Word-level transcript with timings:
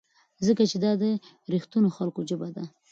ځکه 0.45 0.63
چې 0.69 0.77
دا 0.83 0.91
د 1.01 1.03
رښتینو 1.53 1.89
خلکو 1.97 2.19
ژبه 2.29 2.47
ده. 2.55 2.63